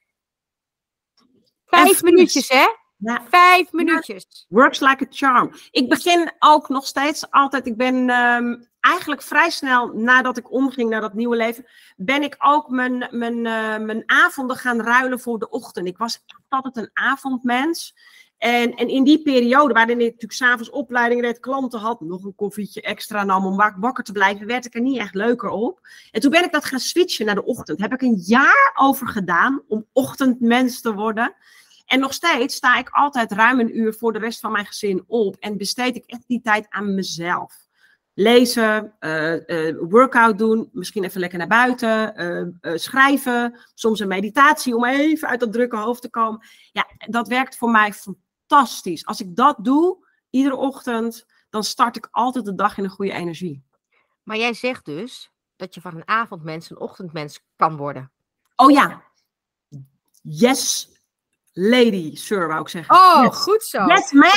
[1.65, 2.65] Vijf minuutjes, hè?
[2.97, 3.23] Ja.
[3.29, 4.45] Vijf minuutjes.
[4.49, 5.53] Works like a charm.
[5.71, 7.67] Ik begin ook nog steeds altijd.
[7.67, 12.35] Ik ben ehm, eigenlijk vrij snel nadat ik omging naar dat nieuwe leven, ben ik
[12.37, 15.87] ook mijn, mijn, eh, mijn avonden gaan ruilen voor de ochtend.
[15.87, 17.95] Ik was altijd een avondmens.
[18.37, 22.35] En, en in die periode, waarin ik natuurlijk s'avonds opleiding reed, klanten had, nog een
[22.35, 25.87] koffietje extra nam om wak- wakker te blijven, werd ik er niet echt leuker op.
[26.11, 27.79] En toen ben ik dat gaan switchen naar de ochtend.
[27.79, 31.35] Heb ik een jaar over gedaan om ochtendmens te worden.
[31.85, 35.03] En nog steeds sta ik altijd ruim een uur voor de rest van mijn gezin
[35.07, 37.55] op en besteed ik echt die tijd aan mezelf.
[38.13, 44.75] Lezen, eh, eh, workout doen, misschien even lekker naar buiten, eh, schrijven, soms een meditatie
[44.75, 46.45] om even uit dat drukke hoofd te komen.
[46.71, 48.25] Ja, dat werkt voor mij fantastisch.
[48.47, 53.11] Als ik dat doe, iedere ochtend, dan start ik altijd de dag in een goede
[53.11, 53.63] energie.
[54.23, 58.11] Maar jij zegt dus dat je van een avondmens een ochtendmens kan worden.
[58.55, 59.03] Oh ja,
[60.21, 60.89] yes,
[61.53, 62.95] lady, sir, wou ik zeggen.
[62.95, 63.37] Oh, Yes.
[63.37, 63.85] goed zo.
[63.85, 64.29] Yes, man.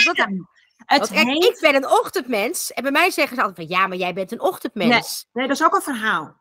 [0.87, 2.73] Het Want kijk, heet- ik ben een ochtendmens.
[2.73, 5.27] En bij mij zeggen ze altijd van ja, maar jij bent een ochtendmens.
[5.33, 6.40] Nee, dat is ook een verhaal.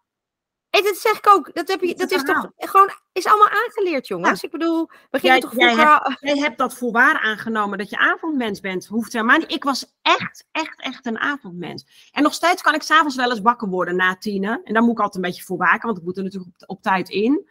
[0.70, 1.54] En dat zeg ik ook.
[1.54, 4.44] Dat, heb je, dat is toch gewoon is allemaal aangeleerd, jongens.
[4.44, 5.76] Ik bedoel, we gingen toch vroeger...
[5.76, 8.86] Jij hebt, jij hebt dat voorwaar aangenomen dat je avondmens bent.
[8.86, 9.52] Hoeft helemaal niet.
[9.52, 12.10] Ik was echt, echt, echt een avondmens.
[12.12, 14.62] En nog steeds kan ik s'avonds wel eens wakker worden na tienen.
[14.64, 16.70] En daar moet ik altijd een beetje voor waken, want ik moet er natuurlijk op,
[16.70, 17.50] op tijd in.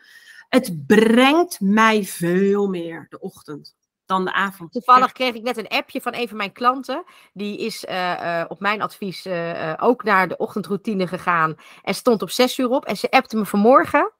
[0.48, 3.76] Het brengt mij veel meer de ochtend
[4.08, 4.72] dan de avond.
[4.72, 7.04] Toevallig kreeg ik net een appje van een van mijn klanten.
[7.32, 11.54] Die is uh, uh, op mijn advies uh, ook naar de ochtendroutine gegaan.
[11.82, 12.84] En stond op zes uur op.
[12.84, 14.12] En ze appte me vanmorgen.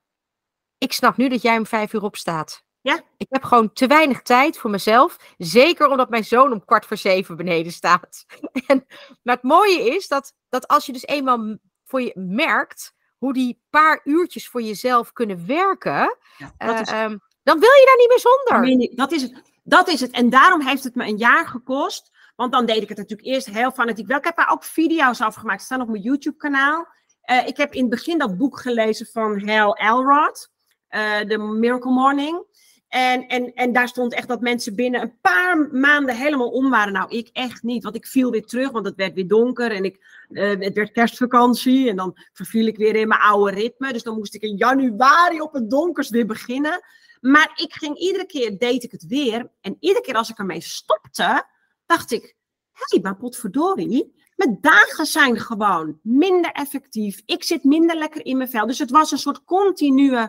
[0.79, 2.65] Ik snap nu dat jij om vijf uur opstaat.
[2.81, 3.01] Ja.
[3.17, 5.35] Ik heb gewoon te weinig tijd voor mezelf.
[5.39, 8.25] Zeker omdat mijn zoon om kwart voor zeven beneden staat.
[8.67, 8.87] En,
[9.23, 13.63] maar het mooie is dat, dat als je dus eenmaal voor je merkt hoe die
[13.71, 16.93] paar uurtjes voor jezelf kunnen werken, ja, is...
[16.93, 18.97] um, dan wil je daar niet meer zonder.
[18.97, 19.57] Dat is het.
[19.69, 20.11] Dat is het.
[20.11, 22.11] En daarom heeft het me een jaar gekost.
[22.37, 24.19] Want dan deed ik het natuurlijk eerst heel fanatiek wel.
[24.19, 25.63] Ik heb daar ook video's afgemaakt.
[25.63, 26.87] Staan op mijn YouTube-kanaal.
[27.31, 30.51] Uh, ik heb in het begin dat boek gelezen van Hal Elrod.
[30.91, 32.47] Uh, The Miracle Morning.
[32.89, 36.93] En, en, en daar stond echt dat mensen binnen een paar maanden helemaal om waren.
[36.93, 37.83] Nou, ik echt niet.
[37.83, 39.73] Want ik viel weer terug, want het werd weer donker.
[39.73, 41.89] En ik, uh, het werd kerstvakantie.
[41.89, 43.93] En dan verviel ik weer in mijn oude ritme.
[43.93, 46.81] Dus dan moest ik in januari op het donkers weer beginnen.
[47.21, 49.51] Maar ik ging iedere keer, deed ik het weer.
[49.61, 51.47] En iedere keer als ik ermee stopte,
[51.87, 52.37] dacht ik,
[52.73, 57.23] hé, hey, maar potverdorie, mijn dagen zijn gewoon minder effectief.
[57.27, 58.67] Ik zit minder lekker in mijn vel.
[58.67, 60.29] Dus het was een soort continue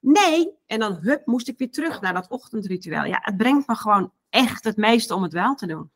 [0.00, 0.56] nee.
[0.66, 3.04] En dan hup, moest ik weer terug naar dat ochtendritueel.
[3.04, 5.90] Ja, het brengt me gewoon echt het meeste om het wel te doen.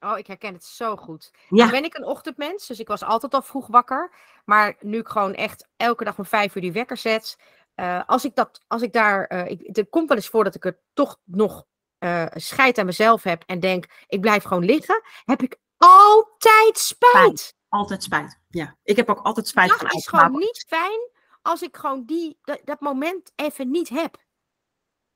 [0.00, 1.30] Oh, ik herken het zo goed.
[1.48, 1.56] Ja.
[1.62, 4.10] Dan ben ik een ochtendmens, dus ik was altijd al vroeg wakker.
[4.44, 7.38] Maar nu ik gewoon echt elke dag om vijf uur die wekker zet,
[7.76, 10.54] uh, als ik dat, als ik daar, uh, ik, het komt wel eens voor dat
[10.54, 11.64] ik er toch nog
[11.98, 17.12] uh, scheid aan mezelf heb en denk, ik blijf gewoon liggen, heb ik altijd spijt.
[17.12, 17.54] spijt.
[17.68, 18.76] Altijd spijt, ja.
[18.82, 21.10] Ik heb ook altijd spijt van Het is gewoon niet fijn
[21.42, 24.22] als ik gewoon die, dat, dat, moment even niet heb.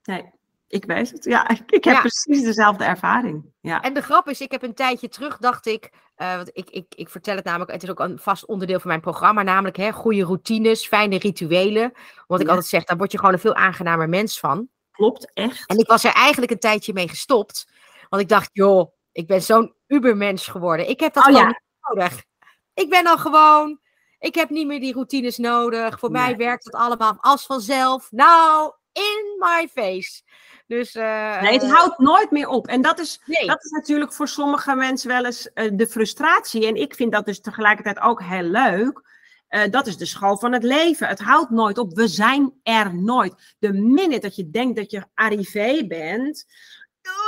[0.03, 0.33] Nee,
[0.69, 1.25] ik weet het.
[1.25, 3.53] Ja, ik heb precies dezelfde ervaring.
[3.61, 3.83] Ja.
[3.83, 6.95] En de grap is, ik heb een tijdje terug, dacht ik, uh, want ik, ik,
[6.95, 9.93] ik vertel het namelijk, het is ook een vast onderdeel van mijn programma, namelijk hè,
[9.93, 11.93] goede routines, fijne rituelen.
[12.27, 14.69] Want ik altijd zeg, daar word je gewoon een veel aangenamer mens van.
[14.91, 15.69] Klopt, echt.
[15.69, 17.69] En ik was er eigenlijk een tijdje mee gestopt.
[18.09, 20.89] Want ik dacht, joh, ik ben zo'n ubermens geworden.
[20.89, 22.23] Ik heb dat oh, gewoon niet nodig.
[22.75, 23.81] Ik ben al gewoon,
[24.19, 25.99] ik heb niet meer die routines nodig.
[25.99, 28.09] Voor mij werkt het allemaal als vanzelf.
[28.11, 30.23] Nou, in my face.
[30.69, 32.67] Dus, uh, nee, het houdt nooit meer op.
[32.67, 36.67] En dat is, dat is natuurlijk voor sommige mensen wel eens uh, de frustratie.
[36.67, 39.03] En ik vind dat dus tegelijkertijd ook heel leuk.
[39.51, 41.09] Uh, dat is de school van het leven.
[41.09, 41.95] Het houdt nooit op.
[41.95, 43.55] We zijn er nooit.
[43.59, 46.47] De minute dat je denkt dat je arrivé bent,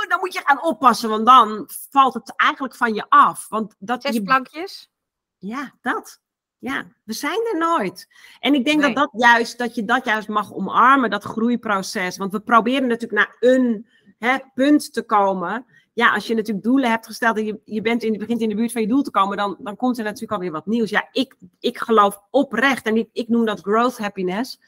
[0.07, 3.47] dan moet je gaan oppassen, want dan valt het eigenlijk van je af.
[3.49, 4.23] Want dat Zes je...
[4.23, 4.89] plankjes?
[5.37, 6.20] Ja, dat.
[6.61, 8.07] Ja, we zijn er nooit.
[8.39, 12.17] En ik denk dat, dat, juist, dat je dat juist mag omarmen, dat groeiproces.
[12.17, 13.87] Want we proberen natuurlijk naar een
[14.19, 15.65] hè, punt te komen.
[15.93, 18.55] Ja, als je natuurlijk doelen hebt gesteld en je, je bent in, begint in de
[18.55, 20.89] buurt van je doel te komen, dan, dan komt er natuurlijk alweer wat nieuws.
[20.89, 24.59] Ja, ik, ik geloof oprecht, en ik, ik noem dat growth happiness,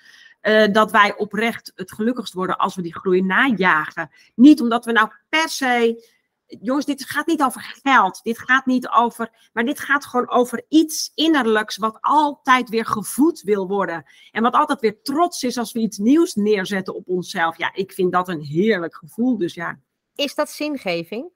[0.41, 4.09] uh, dat wij oprecht het gelukkigst worden als we die groei najagen.
[4.35, 6.11] Niet omdat we nou per se
[6.61, 8.19] jongens, dit gaat niet over geld.
[8.23, 9.49] Dit gaat niet over.
[9.53, 11.77] Maar dit gaat gewoon over iets innerlijks.
[11.77, 14.05] wat altijd weer gevoed wil worden.
[14.31, 17.57] En wat altijd weer trots is als we iets nieuws neerzetten op onszelf.
[17.57, 19.37] Ja, ik vind dat een heerlijk gevoel.
[19.37, 19.79] Dus ja.
[20.15, 21.29] Is dat zingeving?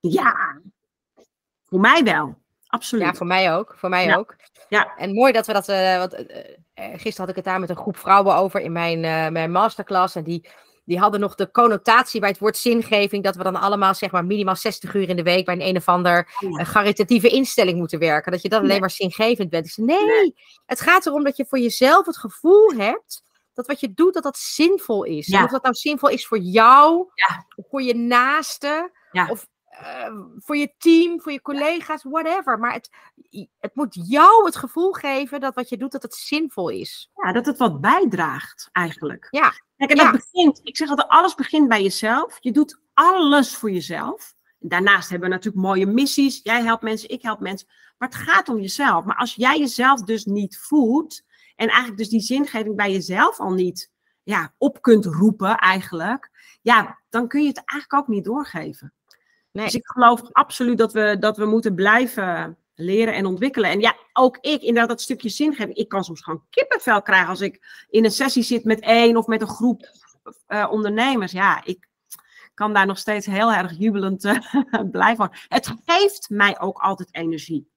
[0.00, 0.60] Ja,
[1.64, 2.42] voor mij wel.
[2.66, 3.04] Absoluut.
[3.04, 3.74] Ja, voor mij ook.
[3.76, 4.36] Voor mij ook.
[4.68, 4.96] Ja.
[4.96, 5.68] En mooi dat we dat.
[5.68, 6.26] Uh, want, uh,
[6.74, 10.14] gisteren had ik het daar met een groep vrouwen over in mijn, uh, mijn masterclass.
[10.14, 10.48] En die
[10.84, 14.24] die hadden nog de connotatie bij het woord zingeving, dat we dan allemaal zeg maar
[14.24, 16.64] minimaal 60 uur in de week bij een een of ander ja.
[16.64, 18.32] caritatieve instelling moeten werken.
[18.32, 19.66] Dat je dan alleen maar zingevend bent.
[19.66, 20.34] Ik zei, nee, nee,
[20.66, 23.22] het gaat erom dat je voor jezelf het gevoel hebt
[23.54, 25.26] dat wat je doet, dat dat zinvol is.
[25.26, 25.44] Ja.
[25.44, 27.46] Of dat nou zinvol is voor jou, ja.
[27.56, 28.92] of voor je naaste,
[29.30, 29.46] of
[29.82, 32.58] uh, voor je team, voor je collega's, whatever.
[32.58, 32.90] Maar het,
[33.58, 37.10] het moet jou het gevoel geven dat wat je doet, dat het zinvol is.
[37.14, 39.26] Ja, dat het wat bijdraagt eigenlijk.
[39.30, 39.52] Ja.
[39.76, 42.36] Kijk, en dat begint, ik zeg altijd, alles begint bij jezelf.
[42.40, 44.34] Je doet alles voor jezelf.
[44.58, 46.40] Daarnaast hebben we natuurlijk mooie missies.
[46.42, 47.68] Jij helpt mensen, ik help mensen.
[47.98, 49.04] Maar het gaat om jezelf.
[49.04, 51.24] Maar als jij jezelf dus niet voedt,
[51.56, 53.90] en eigenlijk dus die zingeving bij jezelf al niet
[54.22, 56.30] ja, op kunt roepen eigenlijk,
[56.62, 58.92] ja, dan kun je het eigenlijk ook niet doorgeven.
[59.54, 59.64] Nee.
[59.64, 63.70] Dus ik geloof absoluut dat we, dat we moeten blijven leren en ontwikkelen.
[63.70, 65.76] En ja, ook ik, inderdaad, dat stukje zingeving.
[65.76, 69.26] Ik kan soms gewoon kippenvel krijgen als ik in een sessie zit met één of
[69.26, 69.88] met een groep
[70.48, 71.32] uh, ondernemers.
[71.32, 71.88] Ja, ik
[72.54, 74.38] kan daar nog steeds heel erg jubelend uh,
[74.90, 75.34] blij van.
[75.48, 77.70] Het geeft mij ook altijd energie.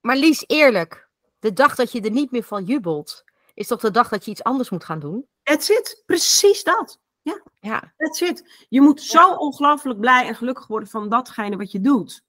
[0.00, 3.90] Maar Lies, eerlijk, de dag dat je er niet meer van jubelt, is toch de
[3.90, 5.26] dag dat je iets anders moet gaan doen?
[5.42, 6.02] That's it.
[6.06, 6.98] Precies dat.
[7.24, 7.92] Ja, Ja.
[7.96, 8.66] that's it.
[8.68, 12.24] Je moet zo ongelooflijk blij en gelukkig worden van datgene wat je doet.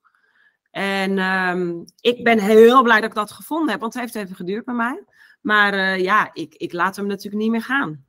[0.72, 4.36] En ehm, ik ben heel blij dat ik dat gevonden heb, want het heeft even
[4.36, 5.04] geduurd bij mij.
[5.42, 8.06] Maar eh, ja, ik, ik laat hem natuurlijk niet meer gaan.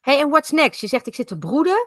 [0.00, 0.80] Hey, en what's next?
[0.80, 1.86] Je zegt ik zit te broeden.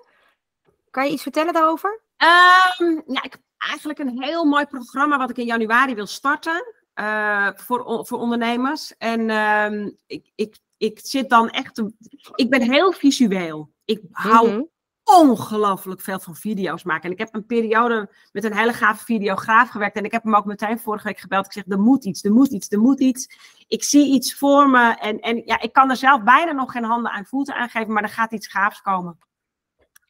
[0.89, 2.01] Kan je iets vertellen daarover?
[2.17, 6.73] Ehm, ja, ik heb eigenlijk een heel mooi programma wat ik in januari wil starten
[6.93, 8.97] eh, voor, voor ondernemers.
[8.97, 11.75] En ehm, ik, ik, ik zit dan echt.
[11.75, 11.93] te-
[12.35, 13.73] ik ben heel visueel.
[13.85, 14.61] Ik hou Mhm.
[15.03, 17.03] ongelooflijk veel van video's maken.
[17.03, 19.95] En ik heb een periode met een hele gave videograaf gewerkt.
[19.97, 21.45] En ik heb hem ook meteen vorige week gebeld.
[21.45, 23.27] Ik zeg, er moet iets, er moet iets, er moet iets.
[23.67, 24.95] Ik zie iets voor me.
[24.99, 27.93] En, en ja, ik kan er zelf bijna nog geen handen aan voeten aan geven.
[27.93, 29.17] Maar er gaat iets gaafs komen.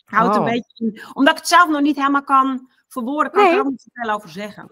[0.06, 0.46] Ik hou het Oh.
[0.46, 1.02] een beetje in.
[1.14, 4.14] Omdat ik het zelf nog niet helemaal kan verwoorden, kan ik er ook niet zoveel
[4.16, 4.72] over zeggen.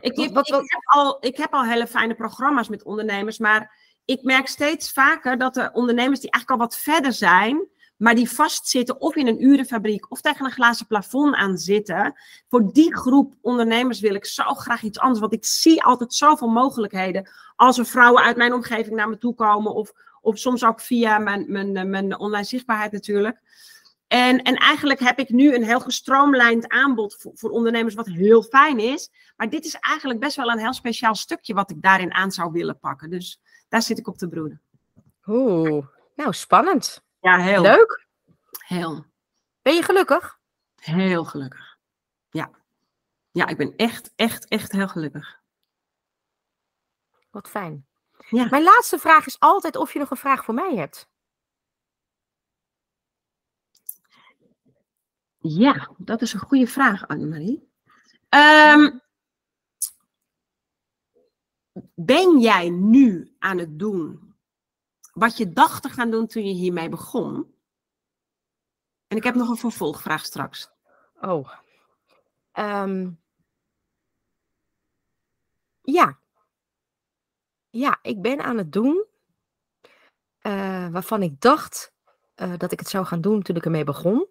[0.00, 3.38] Ik, heb, Wat- wat- ik, heb al, ik heb al hele fijne programma's met ondernemers.
[3.38, 7.66] Maar ik merk steeds vaker dat de ondernemers die eigenlijk al wat verder zijn
[8.00, 12.14] maar die vastzitten of in een urenfabriek of tegen een glazen plafond aan zitten.
[12.48, 15.20] Voor die groep ondernemers wil ik zo graag iets anders.
[15.20, 19.34] Want ik zie altijd zoveel mogelijkheden als er vrouwen uit mijn omgeving naar me toe
[19.34, 19.74] komen.
[19.74, 23.40] Of, of soms ook via mijn, mijn, eh, mijn online zichtbaarheid natuurlijk.
[24.06, 28.42] En, en eigenlijk heb ik nu een heel gestroomlijnd aanbod voor, voor ondernemers, wat heel
[28.42, 29.10] fijn is.
[29.36, 32.52] Maar dit is eigenlijk best wel een heel speciaal stukje wat ik daarin aan zou
[32.52, 33.10] willen pakken.
[33.10, 34.60] Dus daar zit ik op te broeden.
[35.26, 37.08] Oeh, nou spannend.
[37.20, 37.62] Ja, heel.
[37.62, 38.06] Leuk.
[38.66, 39.04] Heel.
[39.62, 40.38] Ben je gelukkig?
[40.76, 41.78] Heel gelukkig.
[42.30, 42.50] Ja.
[43.30, 45.40] Ja, ik ben echt, echt, echt heel gelukkig.
[47.30, 47.86] Wat fijn.
[48.28, 48.46] Ja.
[48.50, 51.08] Mijn laatste vraag is altijd of je nog een vraag voor mij hebt.
[55.38, 57.68] Ja, dat is een goede vraag, Annemarie.
[58.28, 58.98] Ehm
[61.94, 64.29] ben jij nu aan het doen
[65.20, 67.54] wat je dacht te gaan doen toen je hiermee begon?
[69.06, 70.70] En ik heb nog een vervolgvraag straks.
[71.20, 71.52] Oh.
[72.52, 73.10] Ehm,
[75.82, 76.18] ja.
[77.70, 79.04] Ja, ik ben aan het doen
[80.38, 81.92] eh, waarvan ik dacht
[82.34, 84.26] eh, dat ik het zou gaan doen toen ik ermee begon.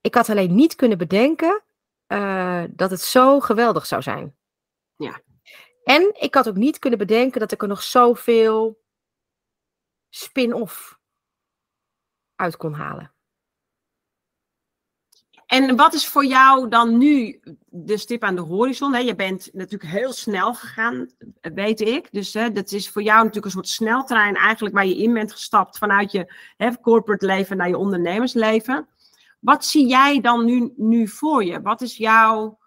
[0.00, 1.62] Ik had alleen niet kunnen bedenken
[2.06, 4.36] eh, dat het zo geweldig zou zijn.
[4.96, 5.20] Ja.
[5.84, 8.79] En ik had ook niet kunnen bedenken dat ik er nog zoveel
[10.10, 10.98] spin-off
[12.34, 13.12] uit kon halen.
[15.50, 19.04] En wat is voor jou dan nu de stip aan de horizon?
[19.04, 21.08] Je bent natuurlijk heel snel gegaan,
[21.40, 22.08] weet ik.
[22.10, 25.32] Dus hè, dat is voor jou natuurlijk een soort sneltrein eigenlijk waar je in bent
[25.32, 26.32] gestapt vanuit je
[26.80, 28.88] corporate leven naar je ondernemersleven.
[29.40, 31.60] Wat zie jij dan nu, nu voor je?
[31.60, 32.58] Wat is jouw...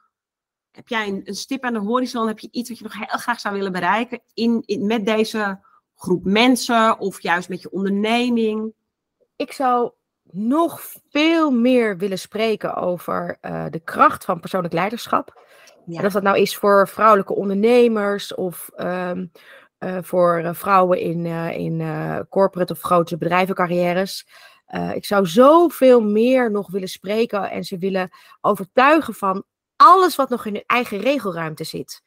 [0.72, 2.28] Heb jij een, stip aan de horizon?
[2.28, 5.60] Heb je iets wat je nog heel graag zou willen bereiken in, met deze
[6.04, 8.74] groep mensen of juist met je onderneming?
[9.36, 9.92] ik zou
[10.32, 15.42] nog veel meer willen spreken over eh, de kracht van persoonlijk leiderschap.
[15.86, 16.00] Ja.
[16.00, 19.26] En of dat nou is voor vrouwelijke ondernemers of ehm,
[19.78, 24.28] eh, voor eh, vrouwen in, in corporate of grote bedrijvencarrières.
[24.94, 28.10] Ik zou zoveel meer nog willen spreken en ze willen
[28.42, 29.44] overtuigen van
[29.76, 32.02] alles wat nog in hun eigen regelruimte zit.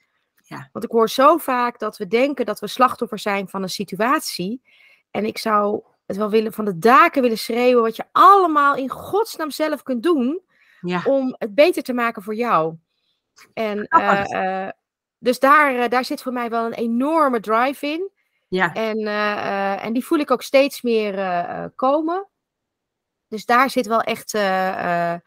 [0.48, 0.68] Ja.
[0.72, 4.62] Want ik hoor zo vaak dat we denken dat we slachtoffer zijn van een situatie.
[5.10, 8.88] En ik zou het wel willen van de daken willen schreeuwen wat je allemaal in
[8.88, 10.40] godsnaam zelf kunt doen
[10.80, 11.02] Ja.
[11.04, 12.74] om het beter te maken voor jou.
[13.54, 14.70] En eh, eh,
[15.18, 18.10] dus daar, eh, daar zit voor mij wel een enorme drive in.
[18.48, 18.72] Ja.
[18.74, 18.98] En,
[19.80, 22.28] en die voel ik ook steeds meer komen.
[23.28, 24.34] Dus daar zit wel echt.
[24.34, 25.20] eh, eh,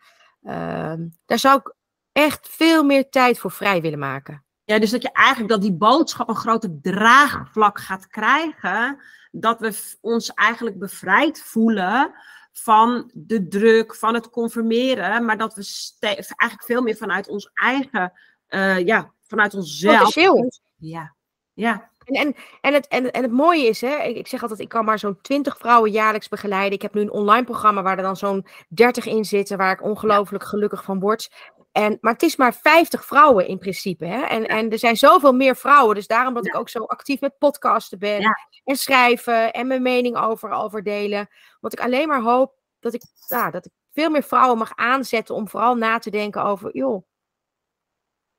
[0.43, 1.73] ehm, daar zou ik
[2.11, 4.43] echt veel meer tijd voor vrij willen maken.
[4.69, 8.99] Ja, dus dat je eigenlijk dat die boodschap een groter draagvlak gaat krijgen.
[9.31, 12.13] Dat we ons eigenlijk bevrijd voelen
[12.51, 15.25] van de druk, van het conformeren.
[15.25, 15.65] Maar dat we
[15.99, 18.13] eigenlijk veel meer vanuit ons eigen,
[18.47, 19.97] eh, ja, vanuit onszelf.
[19.97, 20.51] Potentieel.
[20.77, 21.15] Ja,
[21.53, 24.59] ja, En, en, en, het, en, en het mooie is, hè, ik, ik zeg altijd,
[24.59, 26.73] ik kan maar zo'n 20 vrouwen jaarlijks begeleiden.
[26.73, 29.83] Ik heb nu een online programma waar er dan zo'n 30 in zitten, waar ik
[29.83, 31.29] ongelooflijk gelukkig van word.
[31.71, 34.05] En, maar het is maar 50 vrouwen in principe.
[34.05, 34.21] Hè?
[34.21, 35.95] En, en er zijn zoveel meer vrouwen.
[35.95, 38.21] Dus daarom dat ik ook zo actief met podcasten ben.
[38.21, 38.37] Ja.
[38.63, 41.29] En schrijven en mijn mening over, over delen.
[41.59, 45.35] Want ik alleen maar hoop dat ik, ja, dat ik veel meer vrouwen mag aanzetten
[45.35, 47.03] om vooral na te denken over, joh,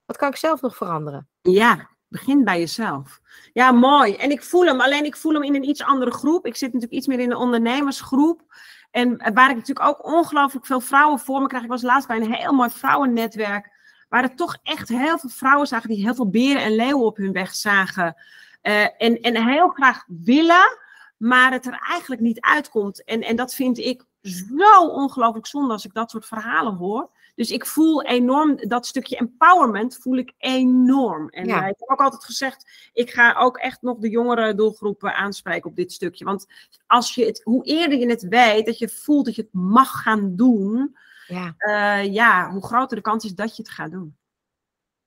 [0.05, 1.29] wat kan ik zelf nog veranderen?
[1.43, 1.89] ja.
[2.11, 3.21] Begin bij jezelf.
[3.53, 4.15] Ja, mooi.
[4.15, 6.47] En ik voel hem, alleen ik voel hem in een iets andere groep.
[6.47, 8.55] Ik zit natuurlijk iets meer in de ondernemersgroep.
[8.91, 11.63] En waar ik natuurlijk ook ongelooflijk veel vrouwen voor me krijg.
[11.63, 13.79] Ik was laatst bij een heel mooi vrouwennetwerk.
[14.09, 17.17] Waar er toch echt heel veel vrouwen zagen die heel veel beren en leeuwen op
[17.17, 18.15] hun weg zagen.
[18.61, 20.79] Eh, en, en heel graag willen.
[21.17, 23.05] maar het er eigenlijk niet uitkomt.
[23.05, 27.11] En, en dat vind ik zo ongelooflijk zonde als ik dat soort verhalen hoor.
[27.35, 31.29] Dus ik voel enorm, dat stukje empowerment voel ik enorm.
[31.29, 31.67] En Ja.
[31.67, 35.77] ik heb ook altijd gezegd, ik ga ook echt nog de jongere doelgroepen aanspreken op
[35.77, 36.25] dit stukje.
[36.25, 36.47] Want
[36.87, 40.03] als je het, hoe eerder je het weet, dat je voelt dat je het mag
[40.03, 44.17] gaan doen, Ja, eh, ja, hoe groter de kans is dat je het gaat doen.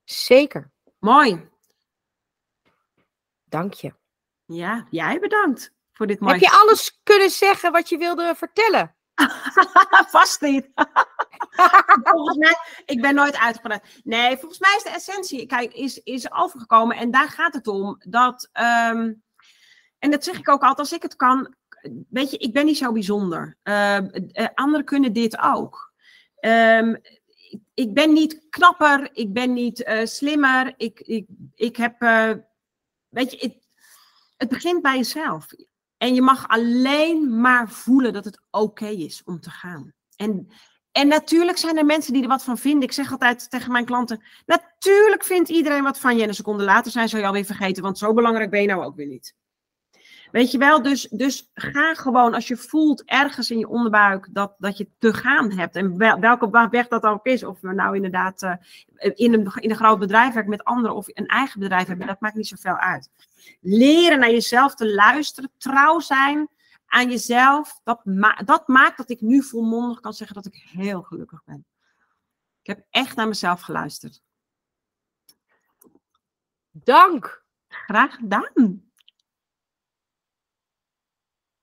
[0.04, 0.72] zeker.
[1.00, 1.50] Mooi.
[3.46, 3.94] Dank je.
[4.46, 8.96] Ja, jij bedankt voor dit mooie Heb je alles kunnen zeggen wat je wilde vertellen?
[10.16, 10.70] Vast niet.
[12.04, 14.02] volgens mij, ik ben nooit uitgebreid.
[14.04, 16.98] Nee, volgens mij is de essentie, kijk, is, is overgekomen.
[16.98, 17.96] En daar gaat het om.
[18.08, 19.14] Dat, ehm,
[20.00, 21.56] en dat zeg ik ook altijd, als ik het kan.
[22.10, 23.58] Weet je, ik ben niet zo bijzonder.
[23.64, 23.98] Eh,
[24.54, 25.94] anderen kunnen dit ook.
[26.36, 26.96] Ehm,
[27.74, 30.74] ik, ben niet knapper, ik ben niet eh, slimmer.
[30.78, 32.00] Ik, ik, ik heb,
[33.10, 33.62] weet je,
[34.38, 35.48] het begint bij jezelf.
[36.04, 39.94] En je mag alleen maar voelen dat het oké is om te gaan.
[40.16, 40.48] En,
[40.92, 42.82] en natuurlijk zijn er mensen die er wat van vinden.
[42.82, 46.22] Ik zeg altijd tegen mijn klanten: natuurlijk vindt iedereen wat van je.
[46.22, 48.84] En een seconde later zijn ze je alweer vergeten, want zo belangrijk ben je nou
[48.84, 49.36] ook weer niet.
[50.34, 54.56] Weet je wel, dus, dus ga gewoon als je voelt ergens in je onderbuik dat,
[54.58, 55.76] dat je te gaan hebt.
[55.76, 57.44] En wel- welke weg dat ook is.
[57.44, 58.56] Of we nou inderdaad eh,
[59.16, 62.20] in, een, in een groot bedrijf werken met anderen of een eigen bedrijf hebben, dat
[62.20, 63.10] maakt niet zoveel uit.
[63.62, 66.50] Leren naar jezelf te luisteren, trouw zijn
[66.86, 71.02] aan jezelf, dat, ma dat maakt dat ik nu volmondig kan zeggen dat ik heel
[71.02, 71.66] gelukkig ben.
[72.62, 74.22] Ik heb echt naar mezelf geluisterd.
[76.72, 77.44] Dank.
[77.68, 78.92] Graag gedaan.